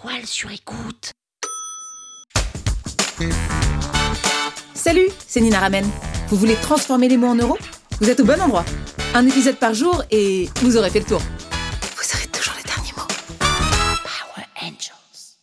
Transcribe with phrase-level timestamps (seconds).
[0.00, 1.12] toile sur écoute.
[4.74, 5.84] Salut, c'est Nina Ramen.
[6.28, 7.58] Vous voulez transformer les mots en euros?
[8.00, 8.64] Vous êtes au bon endroit.
[9.14, 11.20] Un épisode par jour et vous aurez fait le tour.
[11.20, 13.08] Vous aurez toujours les derniers mots.
[13.40, 15.38] Power Angels.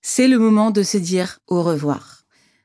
[0.00, 2.24] C'est le moment de se dire au revoir.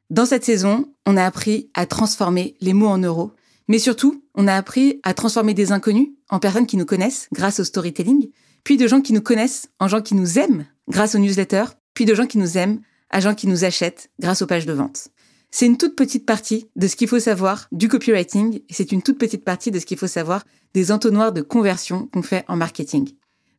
[0.10, 3.32] Dans cette saison, on a appris à transformer les mots en euros,
[3.68, 7.60] mais surtout, on a appris à transformer des inconnus en personnes qui nous connaissent grâce
[7.60, 8.30] au storytelling,
[8.68, 12.04] puis de gens qui nous connaissent en gens qui nous aiment grâce aux newsletters, puis
[12.04, 15.08] de gens qui nous aiment à gens qui nous achètent grâce aux pages de vente.
[15.52, 19.02] C'est une toute petite partie de ce qu'il faut savoir du copywriting et c'est une
[19.02, 20.44] toute petite partie de ce qu'il faut savoir
[20.74, 23.10] des entonnoirs de conversion qu'on fait en marketing.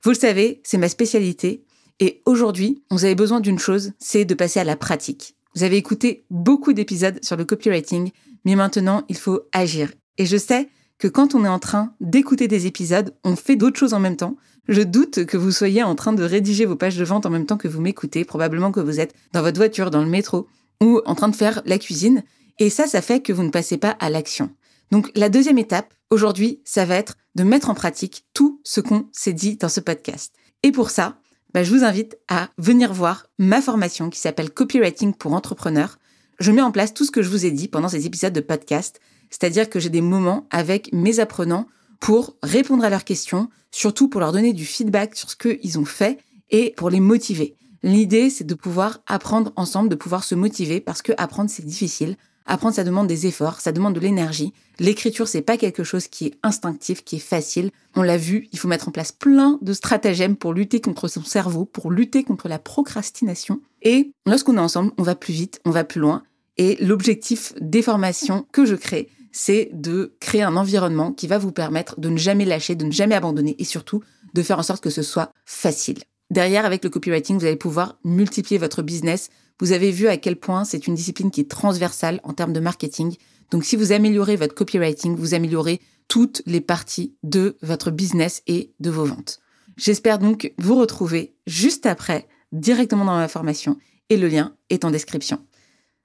[0.04, 1.64] Vous le savez, c'est ma spécialité
[2.00, 5.36] et aujourd'hui, vous avez besoin d'une chose, c'est de passer à la pratique.
[5.54, 8.10] Vous avez écouté beaucoup d'épisodes sur le copywriting,
[8.44, 9.90] mais maintenant, il faut agir.
[10.18, 13.78] Et je sais que quand on est en train d'écouter des épisodes, on fait d'autres
[13.78, 14.36] choses en même temps.
[14.68, 17.46] Je doute que vous soyez en train de rédiger vos pages de vente en même
[17.46, 18.24] temps que vous m'écoutez.
[18.24, 20.46] Probablement que vous êtes dans votre voiture, dans le métro
[20.82, 22.22] ou en train de faire la cuisine.
[22.58, 24.50] Et ça, ça fait que vous ne passez pas à l'action.
[24.90, 29.06] Donc la deuxième étape, aujourd'hui, ça va être de mettre en pratique tout ce qu'on
[29.12, 30.34] s'est dit dans ce podcast.
[30.62, 31.18] Et pour ça,
[31.54, 35.97] bah, je vous invite à venir voir ma formation qui s'appelle Copywriting pour entrepreneurs.
[36.38, 38.40] Je mets en place tout ce que je vous ai dit pendant ces épisodes de
[38.40, 41.66] podcast, c'est-à-dire que j'ai des moments avec mes apprenants
[41.98, 45.84] pour répondre à leurs questions, surtout pour leur donner du feedback sur ce qu'ils ont
[45.84, 46.18] fait
[46.50, 47.56] et pour les motiver.
[47.82, 52.16] L'idée, c'est de pouvoir apprendre ensemble, de pouvoir se motiver parce que apprendre, c'est difficile.
[52.46, 54.54] Apprendre, ça demande des efforts, ça demande de l'énergie.
[54.78, 57.70] L'écriture, c'est pas quelque chose qui est instinctif, qui est facile.
[57.94, 61.24] On l'a vu, il faut mettre en place plein de stratagèmes pour lutter contre son
[61.24, 63.60] cerveau, pour lutter contre la procrastination.
[63.82, 66.22] Et lorsqu'on est ensemble, on va plus vite, on va plus loin.
[66.58, 71.52] Et l'objectif des formations que je crée, c'est de créer un environnement qui va vous
[71.52, 74.02] permettre de ne jamais lâcher, de ne jamais abandonner et surtout
[74.34, 75.98] de faire en sorte que ce soit facile.
[76.30, 79.30] Derrière, avec le copywriting, vous allez pouvoir multiplier votre business.
[79.60, 82.60] Vous avez vu à quel point c'est une discipline qui est transversale en termes de
[82.60, 83.16] marketing.
[83.50, 88.72] Donc si vous améliorez votre copywriting, vous améliorez toutes les parties de votre business et
[88.80, 89.40] de vos ventes.
[89.76, 93.78] J'espère donc vous retrouver juste après, directement dans ma formation,
[94.10, 95.38] et le lien est en description.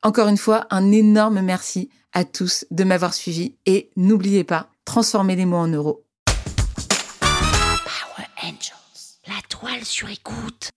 [0.06, 5.38] Encore une fois, un énorme merci à tous de m'avoir suivi et n'oubliez pas, transformez
[5.38, 6.04] les mots en euros.
[7.22, 9.22] Power Angels.
[9.28, 10.72] La toile sur écoute.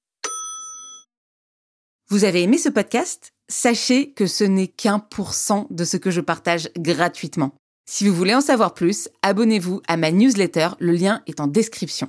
[2.08, 3.32] Vous avez aimé ce podcast?
[3.48, 7.50] Sachez que ce n'est qu'un pour cent de ce que je partage gratuitement.
[7.84, 12.08] Si vous voulez en savoir plus, abonnez-vous à ma newsletter, le lien est en description.